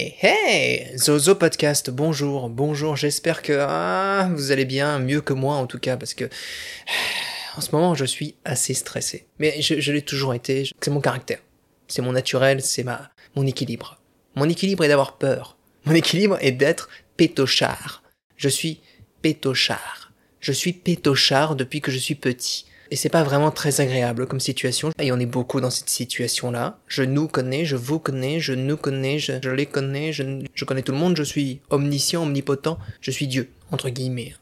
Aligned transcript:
Hey, 0.00 0.16
hey 0.22 0.96
Zozo 0.96 1.34
Podcast, 1.34 1.90
bonjour, 1.90 2.48
bonjour, 2.48 2.96
j'espère 2.96 3.42
que 3.42 3.52
ah, 3.60 4.30
vous 4.34 4.50
allez 4.50 4.64
bien, 4.64 4.98
mieux 4.98 5.20
que 5.20 5.34
moi 5.34 5.56
en 5.56 5.66
tout 5.66 5.78
cas, 5.78 5.98
parce 5.98 6.14
que 6.14 6.24
en 7.58 7.60
ce 7.60 7.70
moment 7.72 7.94
je 7.94 8.06
suis 8.06 8.34
assez 8.46 8.72
stressé. 8.72 9.26
Mais 9.38 9.60
je, 9.60 9.78
je 9.78 9.92
l'ai 9.92 10.00
toujours 10.00 10.32
été, 10.32 10.70
c'est 10.80 10.90
mon 10.90 11.02
caractère, 11.02 11.40
c'est 11.86 12.00
mon 12.00 12.12
naturel, 12.12 12.62
c'est 12.62 12.82
ma 12.82 13.10
mon 13.36 13.46
équilibre. 13.46 14.00
Mon 14.36 14.48
équilibre 14.48 14.84
est 14.84 14.88
d'avoir 14.88 15.18
peur, 15.18 15.58
mon 15.84 15.94
équilibre 15.94 16.38
est 16.40 16.52
d'être 16.52 16.88
pétochard. 17.18 18.02
Je 18.38 18.48
suis 18.48 18.80
pétochard. 19.20 20.14
Je 20.40 20.52
suis 20.52 20.72
pétochard 20.72 21.56
depuis 21.56 21.82
que 21.82 21.90
je 21.90 21.98
suis 21.98 22.14
petit. 22.14 22.64
Et 22.92 22.96
c'est 22.96 23.08
pas 23.08 23.22
vraiment 23.22 23.52
très 23.52 23.80
agréable 23.80 24.26
comme 24.26 24.40
situation. 24.40 24.90
Et 25.00 25.12
on 25.12 25.20
est 25.20 25.26
beaucoup 25.26 25.60
dans 25.60 25.70
cette 25.70 25.88
situation-là. 25.88 26.80
Je 26.88 27.04
nous 27.04 27.28
connais, 27.28 27.64
je 27.64 27.76
vous 27.76 28.00
connais, 28.00 28.40
je 28.40 28.52
nous 28.52 28.76
connais, 28.76 29.20
je, 29.20 29.48
les 29.48 29.66
connais, 29.66 30.12
je, 30.12 30.44
je 30.52 30.64
connais 30.64 30.82
tout 30.82 30.92
le 30.92 30.98
monde, 30.98 31.16
je 31.16 31.22
suis 31.22 31.60
omniscient, 31.70 32.24
omnipotent, 32.24 32.78
je 33.00 33.12
suis 33.12 33.28
Dieu, 33.28 33.48
entre 33.70 33.90
guillemets. 33.90 34.34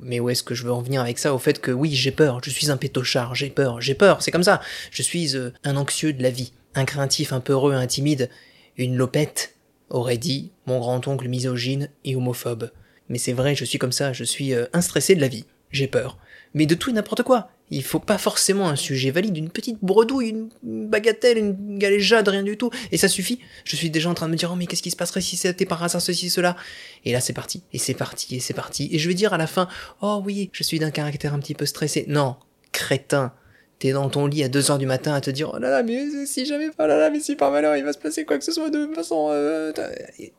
Mais 0.00 0.20
où 0.20 0.30
est-ce 0.30 0.42
que 0.42 0.54
je 0.54 0.64
veux 0.64 0.72
en 0.72 0.80
venir 0.80 1.02
avec 1.02 1.18
ça 1.18 1.34
Au 1.34 1.38
fait 1.38 1.60
que 1.60 1.70
oui, 1.70 1.94
j'ai 1.94 2.10
peur, 2.10 2.40
je 2.42 2.50
suis 2.50 2.70
un 2.70 2.78
pétochard, 2.78 3.34
j'ai 3.34 3.50
peur, 3.50 3.80
j'ai 3.82 3.94
peur, 3.94 4.22
c'est 4.22 4.30
comme 4.30 4.42
ça. 4.42 4.60
Je 4.90 5.02
suis 5.02 5.36
euh, 5.36 5.50
un 5.62 5.76
anxieux 5.76 6.14
de 6.14 6.22
la 6.22 6.30
vie, 6.30 6.54
un 6.74 6.86
craintif, 6.86 7.32
un 7.32 7.40
peureux, 7.40 7.74
un 7.74 7.86
timide, 7.86 8.30
une 8.78 8.96
lopette, 8.96 9.54
aurait 9.90 10.16
dit 10.16 10.50
mon 10.66 10.78
grand-oncle 10.80 11.28
misogyne 11.28 11.90
et 12.04 12.16
homophobe. 12.16 12.70
Mais 13.10 13.18
c'est 13.18 13.34
vrai, 13.34 13.54
je 13.54 13.66
suis 13.66 13.78
comme 13.78 13.92
ça, 13.92 14.14
je 14.14 14.24
suis 14.24 14.54
euh, 14.54 14.64
un 14.72 14.80
stressé 14.80 15.14
de 15.14 15.20
la 15.20 15.28
vie, 15.28 15.44
j'ai 15.70 15.86
peur. 15.86 16.18
Mais 16.54 16.66
de 16.66 16.74
tout 16.74 16.90
et 16.90 16.94
n'importe 16.94 17.22
quoi. 17.22 17.50
Il 17.72 17.82
faut 17.82 17.98
pas 17.98 18.18
forcément 18.18 18.68
un 18.68 18.76
sujet 18.76 19.10
valide, 19.10 19.36
une 19.36 19.48
petite 19.48 19.78
bredouille, 19.82 20.28
une 20.62 20.88
bagatelle, 20.88 21.38
une 21.38 21.78
galéjade, 21.78 22.28
rien 22.28 22.42
du 22.42 22.56
tout. 22.56 22.70
Et 22.92 22.98
ça 22.98 23.08
suffit. 23.08 23.38
Je 23.64 23.76
suis 23.76 23.90
déjà 23.90 24.10
en 24.10 24.14
train 24.14 24.26
de 24.26 24.32
me 24.32 24.36
dire, 24.36 24.50
oh 24.52 24.56
mais 24.56 24.66
qu'est-ce 24.66 24.82
qui 24.82 24.90
se 24.90 24.96
passerait 24.96 25.22
si 25.22 25.36
c'était 25.36 25.64
par 25.64 25.82
hasard 25.82 26.02
ceci, 26.02 26.30
cela? 26.30 26.56
Et 27.04 27.12
là 27.12 27.20
c'est 27.20 27.32
parti. 27.32 27.62
Et 27.72 27.78
c'est 27.78 27.94
parti, 27.94 28.36
et 28.36 28.40
c'est 28.40 28.54
parti. 28.54 28.88
Et 28.92 28.98
je 28.98 29.08
vais 29.08 29.14
dire 29.14 29.32
à 29.32 29.38
la 29.38 29.46
fin, 29.46 29.68
oh 30.02 30.22
oui, 30.24 30.50
je 30.52 30.62
suis 30.62 30.78
d'un 30.78 30.90
caractère 30.90 31.34
un 31.34 31.38
petit 31.38 31.54
peu 31.54 31.66
stressé. 31.66 32.04
Non, 32.08 32.36
crétin 32.72 33.32
dans 33.90 34.08
ton 34.08 34.26
lit 34.26 34.44
à 34.44 34.48
2h 34.48 34.78
du 34.78 34.86
matin 34.86 35.12
à 35.12 35.20
te 35.20 35.30
dire 35.30 35.50
oh 35.52 35.58
là 35.58 35.68
là 35.68 35.82
mais 35.82 36.24
si 36.24 36.46
jamais 36.46 36.68
oh 36.78 36.86
là 36.86 36.96
là 36.96 37.10
mais 37.10 37.18
si 37.18 37.34
par 37.34 37.50
malheur 37.50 37.76
il 37.76 37.84
va 37.84 37.92
se 37.92 37.98
passer 37.98 38.24
quoi 38.24 38.38
que 38.38 38.44
ce 38.44 38.52
soit 38.52 38.70
de 38.70 38.86
façon 38.94 39.30
euh, 39.30 39.72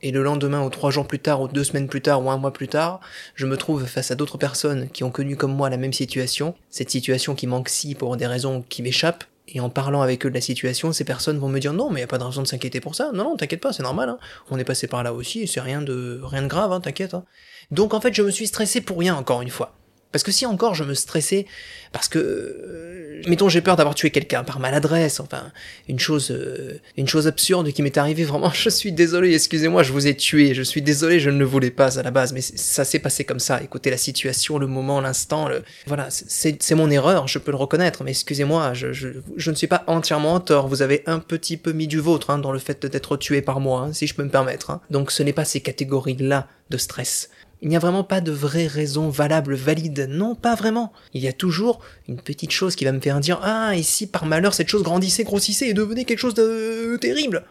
et 0.01 0.11
le 0.11 0.23
lendemain 0.23 0.63
ou 0.63 0.69
trois 0.69 0.91
jours 0.91 1.05
plus 1.05 1.19
tard 1.19 1.41
ou 1.41 1.49
deux 1.49 1.65
semaines 1.65 1.89
plus 1.89 2.01
tard 2.01 2.23
ou 2.23 2.29
un 2.29 2.37
mois 2.37 2.53
plus 2.53 2.69
tard 2.69 3.01
je 3.35 3.45
me 3.45 3.57
trouve 3.57 3.85
face 3.85 4.11
à 4.11 4.15
d'autres 4.15 4.37
personnes 4.37 4.87
qui 4.87 5.03
ont 5.03 5.11
connu 5.11 5.35
comme 5.35 5.53
moi 5.53 5.69
la 5.69 5.77
même 5.77 5.91
situation 5.91 6.55
cette 6.69 6.89
situation 6.89 7.35
qui 7.35 7.47
manque 7.47 7.67
si 7.67 7.95
pour 7.95 8.15
des 8.15 8.27
raisons 8.27 8.63
qui 8.69 8.81
m'échappent 8.81 9.25
et 9.47 9.59
en 9.59 9.69
parlant 9.69 10.01
avec 10.01 10.25
eux 10.25 10.29
de 10.29 10.35
la 10.35 10.41
situation, 10.41 10.93
ces 10.93 11.03
personnes 11.03 11.37
vont 11.37 11.49
me 11.49 11.59
dire 11.59 11.73
non, 11.73 11.89
mais 11.89 11.99
y 11.99 12.03
a 12.03 12.07
pas 12.07 12.17
de 12.17 12.23
raison 12.23 12.41
de 12.41 12.47
s'inquiéter 12.47 12.79
pour 12.79 12.95
ça. 12.95 13.11
Non, 13.13 13.25
non, 13.25 13.35
t'inquiète 13.35 13.59
pas, 13.59 13.73
c'est 13.73 13.83
normal. 13.83 14.09
Hein. 14.09 14.17
On 14.49 14.57
est 14.57 14.63
passé 14.63 14.87
par 14.87 15.03
là 15.03 15.13
aussi, 15.13 15.47
c'est 15.47 15.59
rien 15.59 15.81
de 15.81 16.21
rien 16.23 16.43
de 16.43 16.47
grave, 16.47 16.71
hein, 16.71 16.79
t'inquiète. 16.79 17.13
Hein. 17.13 17.25
Donc 17.71 17.93
en 17.93 17.99
fait, 17.99 18.13
je 18.13 18.21
me 18.21 18.31
suis 18.31 18.47
stressé 18.47 18.79
pour 18.79 18.99
rien 18.99 19.15
encore 19.15 19.41
une 19.41 19.49
fois. 19.49 19.75
Parce 20.13 20.23
que 20.23 20.31
si 20.31 20.45
encore 20.45 20.75
je 20.75 20.83
me 20.83 20.93
stressais, 20.93 21.47
parce 21.91 22.07
que, 22.07 22.19
euh, 22.19 23.21
mettons, 23.27 23.49
j'ai 23.49 23.61
peur 23.61 23.75
d'avoir 23.75 23.95
tué 23.95 24.11
quelqu'un 24.11 24.43
par 24.43 24.59
maladresse, 24.59 25.19
enfin, 25.19 25.51
une 25.89 25.99
chose, 25.99 26.31
euh, 26.31 26.79
une 26.97 27.07
chose 27.07 27.27
absurde 27.27 27.71
qui 27.71 27.81
m'est 27.81 27.97
arrivée, 27.97 28.23
vraiment, 28.23 28.49
je 28.53 28.69
suis 28.69 28.91
désolé, 28.91 29.33
excusez-moi, 29.33 29.83
je 29.83 29.91
vous 29.91 30.07
ai 30.07 30.15
tué, 30.15 30.53
je 30.53 30.61
suis 30.61 30.81
désolé, 30.81 31.19
je 31.19 31.31
ne 31.31 31.39
le 31.39 31.45
voulais 31.45 31.71
pas 31.71 31.99
à 31.99 32.03
la 32.03 32.11
base, 32.11 32.31
mais 32.31 32.41
ça 32.41 32.85
s'est 32.85 32.99
passé 32.99 33.25
comme 33.25 33.39
ça. 33.39 33.61
Écoutez 33.61 33.89
la 33.89 33.97
situation, 33.97 34.59
le 34.59 34.67
moment, 34.67 35.01
l'instant, 35.01 35.49
voilà, 35.87 36.07
c'est 36.09 36.75
mon 36.75 36.89
erreur, 36.91 37.27
je 37.27 37.39
peux 37.39 37.51
le 37.51 37.57
reconnaître, 37.57 38.03
mais 38.03 38.11
excusez-moi, 38.11 38.73
je, 38.73 39.49
ne 39.49 39.55
suis 39.55 39.67
pas 39.67 39.83
entièrement 39.87 40.35
en 40.35 40.39
tort, 40.39 40.67
vous 40.67 40.83
avez 40.83 41.01
un 41.07 41.19
petit 41.19 41.57
peu 41.57 41.73
mis 41.73 41.87
du 41.87 41.99
vôtre 41.99 42.29
hein, 42.29 42.37
dans 42.37 42.51
le 42.51 42.59
fait 42.59 42.85
d'être 42.85 43.17
tué 43.17 43.41
par 43.41 43.59
moi, 43.59 43.81
hein, 43.81 43.93
si 43.93 44.05
je 44.05 44.13
peux 44.13 44.23
me 44.23 44.29
permettre. 44.29 44.69
Hein. 44.69 44.81
Donc 44.91 45.11
ce 45.11 45.23
n'est 45.23 45.33
pas 45.33 45.45
ces 45.45 45.61
catégories-là 45.61 46.47
de 46.69 46.77
stress. 46.77 47.29
Il 47.63 47.69
n'y 47.69 47.77
a 47.77 47.79
vraiment 47.79 48.03
pas 48.03 48.19
de 48.19 48.33
vraie 48.33 48.67
raison 48.67 49.09
valable, 49.09 49.55
valide. 49.55 50.07
Non, 50.09 50.35
pas 50.35 50.53
vraiment. 50.53 50.91
Il 51.13 51.21
y 51.21 51.29
a 51.29 51.33
toujours 51.33 51.79
une 52.09 52.19
petite 52.19 52.51
chose 52.51 52.75
qui 52.75 52.83
va 52.83 52.91
me 52.91 52.99
faire 52.99 53.21
dire 53.21 53.39
Ah, 53.41 53.73
et 53.73 53.83
si 53.83 54.05
par 54.05 54.25
malheur 54.25 54.53
cette 54.53 54.67
chose 54.67 54.83
grandissait, 54.83 55.23
grossissait 55.23 55.69
et 55.69 55.73
devenait 55.73 56.03
quelque 56.03 56.19
chose 56.19 56.33
de 56.33 56.97
terrible? 56.99 57.45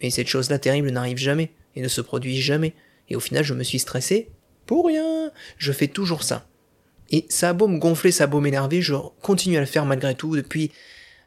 Et 0.00 0.08
cette 0.08 0.28
chose-là 0.28 0.58
terrible 0.58 0.88
n'arrive 0.88 1.18
jamais, 1.18 1.50
et 1.76 1.82
ne 1.82 1.88
se 1.88 2.00
produit 2.00 2.40
jamais. 2.40 2.72
Et 3.10 3.16
au 3.16 3.20
final, 3.20 3.44
je 3.44 3.52
me 3.52 3.62
suis 3.62 3.78
stressé 3.78 4.30
pour 4.64 4.86
rien. 4.86 5.30
Je 5.58 5.72
fais 5.72 5.88
toujours 5.88 6.22
ça. 6.22 6.46
Et 7.10 7.26
ça 7.28 7.50
a 7.50 7.52
beau 7.52 7.68
me 7.68 7.78
gonfler, 7.78 8.12
ça 8.12 8.24
a 8.24 8.28
beau 8.28 8.40
m'énerver, 8.40 8.80
je 8.80 8.94
continue 9.20 9.58
à 9.58 9.60
le 9.60 9.66
faire 9.66 9.84
malgré 9.84 10.14
tout 10.14 10.36
depuis 10.36 10.72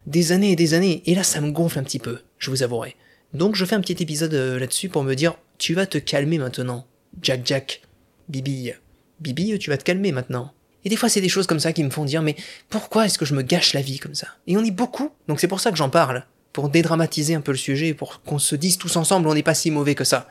des 0.08 0.32
années 0.32 0.54
et 0.54 0.56
des 0.56 0.74
années. 0.74 1.04
Et 1.06 1.14
là, 1.14 1.22
ça 1.22 1.40
me 1.40 1.52
gonfle 1.52 1.78
un 1.78 1.84
petit 1.84 2.00
peu, 2.00 2.18
je 2.40 2.50
vous 2.50 2.64
avouerai. 2.64 2.96
Donc 3.36 3.56
je 3.56 3.64
fais 3.64 3.76
un 3.76 3.82
petit 3.82 4.02
épisode 4.02 4.34
euh, 4.34 4.58
là-dessus 4.58 4.90
pour 4.90 5.04
me 5.04 5.14
dire, 5.14 5.36
tu 5.60 5.76
vas 5.76 5.86
te 5.86 6.00
calmer 6.00 6.40
maintenant, 6.40 6.88
Jack 7.22 7.42
Jack. 7.46 7.84
Bibi, 8.30 8.72
Bibi, 9.20 9.58
tu 9.60 9.70
vas 9.70 9.78
te 9.78 9.84
calmer 9.84 10.12
maintenant. 10.12 10.54
Et 10.86 10.90
des 10.90 10.96
fois, 10.96 11.10
c'est 11.10 11.22
des 11.22 11.30
choses 11.30 11.48
comme 11.48 11.60
ça 11.60 11.74
qui 11.74 11.84
me 11.84 11.90
font 11.90 12.06
dire, 12.06 12.22
mais 12.22 12.36
pourquoi 12.70 13.06
est-ce 13.06 13.18
que 13.18 13.26
je 13.26 13.34
me 13.34 13.42
gâche 13.42 13.74
la 13.74 13.82
vie 13.82 14.00
comme 14.00 14.16
ça? 14.16 14.28
Et 14.48 14.58
on 14.58 14.64
est 14.64 14.72
beaucoup, 14.72 15.12
donc 15.28 15.40
c'est 15.40 15.48
pour 15.48 15.60
ça 15.60 15.72
que 15.72 15.78
j'en 15.78 15.90
parle, 15.90 16.26
pour 16.52 16.70
dédramatiser 16.70 17.36
un 17.36 17.42
peu 17.42 17.52
le 17.52 17.58
sujet, 17.58 17.94
pour 17.94 18.22
qu'on 18.22 18.40
se 18.40 18.56
dise 18.56 18.78
tous 18.78 18.96
ensemble, 18.98 19.28
on 19.28 19.34
n'est 19.34 19.44
pas 19.44 19.54
si 19.54 19.72
mauvais 19.72 19.96
que 19.96 20.04
ça. 20.04 20.28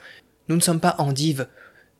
Nous 0.48 0.56
ne 0.56 0.60
sommes 0.60 0.80
pas 0.80 0.96
endives, 0.98 1.48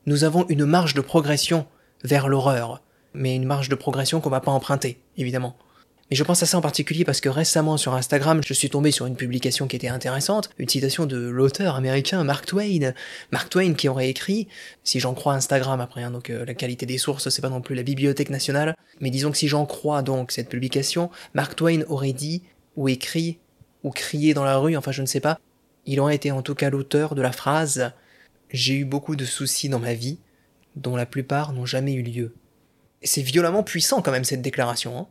nous 0.05 0.23
avons 0.23 0.45
une 0.49 0.65
marge 0.65 0.93
de 0.93 1.01
progression 1.01 1.65
vers 2.03 2.27
l'horreur, 2.27 2.83
mais 3.13 3.35
une 3.35 3.45
marge 3.45 3.69
de 3.69 3.75
progression 3.75 4.21
qu'on 4.21 4.29
va 4.29 4.41
pas 4.41 4.51
emprunter, 4.51 4.99
évidemment. 5.17 5.55
Et 6.13 6.15
je 6.15 6.23
pense 6.23 6.43
à 6.43 6.45
ça 6.45 6.59
en 6.59 6.61
particulier 6.61 7.05
parce 7.05 7.21
que 7.21 7.29
récemment 7.29 7.75
sur 7.75 7.95
Instagram, 7.95 8.39
je 8.45 8.53
suis 8.53 8.69
tombé 8.69 8.91
sur 8.91 9.07
une 9.07 9.15
publication 9.15 9.65
qui 9.65 9.75
était 9.75 9.87
intéressante, 9.87 10.51
une 10.59 10.69
citation 10.69 11.07
de 11.07 11.17
l'auteur 11.17 11.75
américain 11.75 12.23
Mark 12.23 12.45
Twain. 12.45 12.93
Mark 13.31 13.49
Twain 13.49 13.73
qui 13.73 13.89
aurait 13.89 14.11
écrit, 14.11 14.47
si 14.83 14.99
j'en 14.99 15.15
crois 15.15 15.33
Instagram 15.33 15.81
après, 15.81 16.03
hein, 16.03 16.11
donc 16.11 16.29
euh, 16.29 16.45
la 16.45 16.53
qualité 16.53 16.85
des 16.85 16.99
sources, 16.99 17.29
c'est 17.29 17.41
pas 17.41 17.49
non 17.49 17.61
plus 17.61 17.73
la 17.73 17.81
bibliothèque 17.81 18.29
nationale, 18.29 18.75
mais 19.01 19.09
disons 19.09 19.31
que 19.31 19.37
si 19.37 19.47
j'en 19.47 19.65
crois 19.65 20.03
donc 20.03 20.31
cette 20.31 20.49
publication, 20.49 21.09
Mark 21.33 21.55
Twain 21.55 21.81
aurait 21.87 22.13
dit, 22.13 22.43
ou 22.75 22.89
écrit, 22.89 23.39
ou 23.81 23.89
crié 23.89 24.35
dans 24.35 24.43
la 24.43 24.57
rue, 24.57 24.77
enfin 24.77 24.91
je 24.91 25.01
ne 25.01 25.07
sais 25.07 25.19
pas, 25.19 25.39
il 25.87 25.99
aurait 25.99 26.15
été 26.15 26.29
en 26.29 26.43
tout 26.43 26.53
cas 26.53 26.69
l'auteur 26.69 27.15
de 27.15 27.23
la 27.23 27.31
phrase 27.31 27.91
J'ai 28.51 28.75
eu 28.75 28.85
beaucoup 28.85 29.15
de 29.15 29.25
soucis 29.25 29.67
dans 29.67 29.79
ma 29.79 29.95
vie, 29.95 30.19
dont 30.75 30.95
la 30.95 31.07
plupart 31.07 31.53
n'ont 31.53 31.65
jamais 31.65 31.93
eu 31.93 32.03
lieu. 32.03 32.35
C'est 33.01 33.23
violemment 33.23 33.63
puissant 33.63 34.03
quand 34.03 34.11
même 34.11 34.25
cette 34.25 34.43
déclaration, 34.43 34.95
hein. 34.95 35.07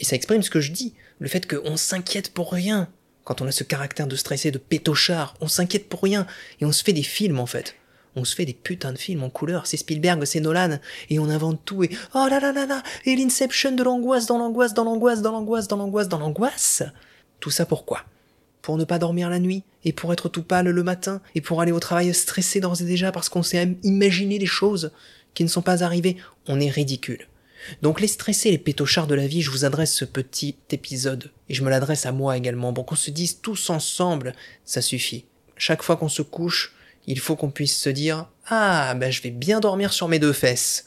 Et 0.00 0.04
ça 0.04 0.16
exprime 0.16 0.42
ce 0.42 0.50
que 0.50 0.60
je 0.60 0.72
dis, 0.72 0.94
le 1.18 1.28
fait 1.28 1.46
qu'on 1.46 1.76
s'inquiète 1.76 2.32
pour 2.32 2.52
rien. 2.52 2.88
Quand 3.24 3.42
on 3.42 3.46
a 3.46 3.52
ce 3.52 3.64
caractère 3.64 4.06
de 4.06 4.16
stressé, 4.16 4.50
de 4.50 4.58
pétochard, 4.58 5.36
on 5.40 5.46
s'inquiète 5.46 5.88
pour 5.88 6.02
rien. 6.02 6.26
Et 6.60 6.64
on 6.64 6.72
se 6.72 6.82
fait 6.82 6.94
des 6.94 7.02
films 7.02 7.38
en 7.38 7.46
fait. 7.46 7.76
On 8.16 8.24
se 8.24 8.34
fait 8.34 8.46
des 8.46 8.54
putains 8.54 8.92
de 8.92 8.98
films 8.98 9.22
en 9.22 9.30
couleur. 9.30 9.66
C'est 9.66 9.76
Spielberg, 9.76 10.24
c'est 10.24 10.40
Nolan. 10.40 10.78
Et 11.10 11.18
on 11.18 11.28
invente 11.28 11.60
tout. 11.64 11.84
Et 11.84 11.90
oh 12.14 12.26
là 12.28 12.40
là 12.40 12.50
là 12.50 12.66
là 12.66 12.82
Et 13.04 13.14
l'inception 13.14 13.72
de 13.72 13.82
l'angoisse 13.82 14.26
dans 14.26 14.38
l'angoisse, 14.38 14.74
dans 14.74 14.84
l'angoisse, 14.84 15.20
dans 15.20 15.32
l'angoisse, 15.32 15.68
dans 15.68 15.76
l'angoisse, 15.76 16.08
dans 16.08 16.18
l'angoisse. 16.18 16.82
Tout 17.38 17.50
ça 17.50 17.66
pourquoi 17.66 18.04
Pour 18.62 18.78
ne 18.78 18.84
pas 18.84 18.98
dormir 18.98 19.28
la 19.28 19.38
nuit. 19.38 19.62
Et 19.84 19.92
pour 19.92 20.12
être 20.12 20.28
tout 20.28 20.42
pâle 20.42 20.70
le 20.70 20.82
matin. 20.82 21.20
Et 21.34 21.42
pour 21.42 21.60
aller 21.60 21.72
au 21.72 21.78
travail 21.78 22.12
stressé 22.14 22.58
d'ores 22.58 22.80
et 22.80 22.84
déjà 22.84 23.12
parce 23.12 23.28
qu'on 23.28 23.42
s'est 23.42 23.76
imaginé 23.84 24.38
des 24.38 24.46
choses 24.46 24.92
qui 25.34 25.44
ne 25.44 25.48
sont 25.48 25.62
pas 25.62 25.84
arrivées. 25.84 26.16
On 26.48 26.58
est 26.58 26.70
ridicule. 26.70 27.28
Donc 27.82 28.00
les 28.00 28.08
stressés, 28.08 28.50
les 28.50 28.58
pétochards 28.58 29.06
de 29.06 29.14
la 29.14 29.26
vie, 29.26 29.42
je 29.42 29.50
vous 29.50 29.64
adresse 29.64 29.92
ce 29.92 30.04
petit 30.04 30.56
épisode, 30.70 31.30
et 31.48 31.54
je 31.54 31.62
me 31.62 31.70
l'adresse 31.70 32.06
à 32.06 32.12
moi 32.12 32.36
également, 32.36 32.72
pour 32.72 32.86
qu'on 32.86 32.96
se 32.96 33.10
dise 33.10 33.40
tous 33.40 33.70
ensemble, 33.70 34.34
ça 34.64 34.82
suffit. 34.82 35.24
Chaque 35.56 35.82
fois 35.82 35.96
qu'on 35.96 36.08
se 36.08 36.22
couche, 36.22 36.74
il 37.06 37.18
faut 37.18 37.36
qu'on 37.36 37.50
puisse 37.50 37.76
se 37.76 37.90
dire 37.90 38.28
Ah, 38.46 38.94
ben 38.94 39.10
je 39.10 39.22
vais 39.22 39.30
bien 39.30 39.60
dormir 39.60 39.92
sur 39.92 40.08
mes 40.08 40.18
deux 40.18 40.32
fesses. 40.32 40.86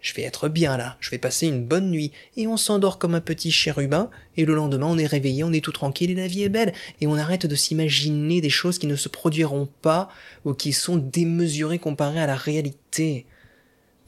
Je 0.00 0.12
vais 0.12 0.22
être 0.22 0.50
bien 0.50 0.76
là, 0.76 0.98
je 1.00 1.10
vais 1.10 1.18
passer 1.18 1.46
une 1.46 1.64
bonne 1.64 1.90
nuit, 1.90 2.12
et 2.36 2.46
on 2.46 2.58
s'endort 2.58 2.98
comme 2.98 3.14
un 3.14 3.22
petit 3.22 3.50
chérubin, 3.50 4.10
et 4.36 4.44
le 4.44 4.54
lendemain 4.54 4.88
on 4.88 4.98
est 4.98 5.06
réveillé, 5.06 5.44
on 5.44 5.52
est 5.52 5.64
tout 5.64 5.72
tranquille 5.72 6.10
et 6.10 6.14
la 6.14 6.26
vie 6.26 6.42
est 6.42 6.50
belle, 6.50 6.74
et 7.00 7.06
on 7.06 7.16
arrête 7.16 7.46
de 7.46 7.54
s'imaginer 7.54 8.42
des 8.42 8.50
choses 8.50 8.78
qui 8.78 8.86
ne 8.86 8.96
se 8.96 9.08
produiront 9.08 9.66
pas, 9.80 10.10
ou 10.44 10.52
qui 10.52 10.74
sont 10.74 10.96
démesurées 10.96 11.78
comparées 11.78 12.20
à 12.20 12.26
la 12.26 12.36
réalité. 12.36 13.24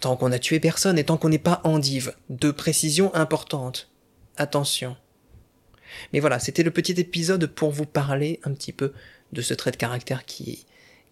Tant 0.06 0.14
qu'on 0.14 0.30
a 0.30 0.38
tué 0.38 0.60
personne 0.60 1.00
et 1.00 1.04
tant 1.04 1.16
qu'on 1.16 1.30
n'est 1.30 1.36
pas 1.36 1.60
endive. 1.64 2.14
Deux 2.30 2.52
précisions 2.52 3.12
importantes. 3.12 3.90
Attention. 4.36 4.96
Mais 6.12 6.20
voilà, 6.20 6.38
c'était 6.38 6.62
le 6.62 6.70
petit 6.70 6.92
épisode 6.92 7.46
pour 7.46 7.72
vous 7.72 7.86
parler 7.86 8.38
un 8.44 8.52
petit 8.52 8.70
peu 8.70 8.92
de 9.32 9.42
ce 9.42 9.52
trait 9.52 9.72
de 9.72 9.76
caractère 9.76 10.24
qui, 10.24 10.64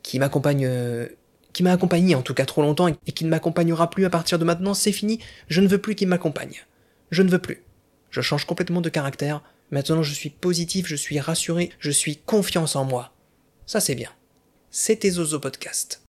qui 0.05 0.21
m'accompagne, 0.21 0.65
euh, 0.67 1.09
qui 1.53 1.65
m'a 1.65 1.73
accompagné 1.73 2.15
en 2.15 2.23
tout 2.23 2.35
cas 2.35 2.45
trop 2.45 2.63
longtemps 2.63 2.87
et 2.87 3.11
qui 3.11 3.25
ne 3.25 3.31
m'accompagnera 3.31 3.91
plus 3.91 4.05
à 4.05 4.11
partir 4.11 4.39
de 4.39 4.45
maintenant, 4.45 4.75
c'est 4.75 4.93
fini, 4.93 5.19
je 5.49 5.61
ne 5.61 5.67
veux 5.67 5.79
plus 5.79 5.97
qu'il 5.97 6.07
m'accompagne. 6.07 6.65
Je 7.11 7.25
ne 7.25 7.31
veux 7.31 7.41
plus. 7.41 7.65
Je 8.11 8.21
change 8.21 8.45
complètement 8.45 8.81
de 8.81 8.91
caractère, 8.91 9.43
maintenant 9.73 10.05
je 10.05 10.15
suis 10.15 10.31
positif, 10.31 10.87
je 10.87 10.95
suis 10.95 11.19
rassuré, 11.19 11.71
je 11.81 11.91
suis 11.91 12.19
confiance 12.19 12.77
en 12.77 12.85
moi. 12.85 13.13
Ça 13.67 13.81
c'est 13.81 13.97
bien. 13.97 14.11
C'était 14.71 15.11
Zozo 15.11 15.41
Podcast. 15.41 16.04